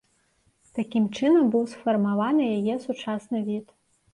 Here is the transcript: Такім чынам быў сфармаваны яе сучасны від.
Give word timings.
Такім 0.77 1.03
чынам 1.17 1.45
быў 1.55 1.67
сфармаваны 1.73 2.49
яе 2.57 2.79
сучасны 2.87 3.45
від. 3.53 3.65